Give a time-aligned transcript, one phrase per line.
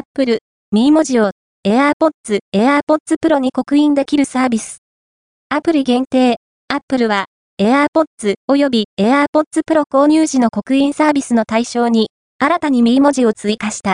[0.00, 0.38] Apple、
[0.72, 1.30] ミー文字を
[1.66, 2.80] AirPods、AirPods
[3.22, 4.78] Pro に刻印できるサービス。
[5.50, 6.38] アプリ限定、
[6.68, 7.26] Apple は
[7.60, 9.26] AirPods 及び AirPods
[9.68, 12.08] Pro 購入時の刻印サービスの対象に、
[12.38, 13.88] 新たにミー文字を追加した。